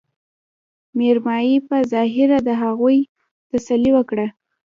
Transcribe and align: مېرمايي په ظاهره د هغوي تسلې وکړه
مېرمايي 0.97 1.57
په 1.67 1.75
ظاهره 1.93 2.39
د 2.47 2.49
هغوي 2.61 2.99
تسلې 3.49 3.91
وکړه 3.97 4.27